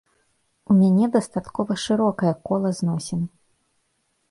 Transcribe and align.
У 0.73 0.77
мяне 0.79 1.09
дастаткова 1.15 1.77
шырокае 1.83 2.33
кола 2.51 2.69
зносін. 2.83 3.21